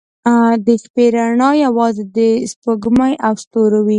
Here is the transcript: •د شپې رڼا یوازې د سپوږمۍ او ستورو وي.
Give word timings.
•د 0.65 0.67
شپې 0.83 1.05
رڼا 1.15 1.49
یوازې 1.65 2.03
د 2.17 2.19
سپوږمۍ 2.51 3.13
او 3.27 3.33
ستورو 3.43 3.79
وي. 3.85 3.89